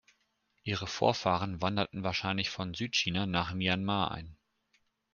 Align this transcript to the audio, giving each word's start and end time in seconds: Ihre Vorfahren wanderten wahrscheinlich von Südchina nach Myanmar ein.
Ihre 0.63 0.87
Vorfahren 0.87 1.61
wanderten 1.61 2.01
wahrscheinlich 2.03 2.49
von 2.49 2.73
Südchina 2.73 3.27
nach 3.27 3.53
Myanmar 3.53 4.09
ein. 4.09 4.35